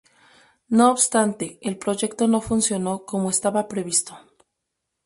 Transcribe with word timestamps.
No 0.69 0.89
obstante, 0.89 1.59
el 1.61 1.77
proyecto 1.77 2.27
no 2.27 2.41
funcionó 2.41 3.05
como 3.05 3.29
estaba 3.29 3.67
previsto. 3.67 4.17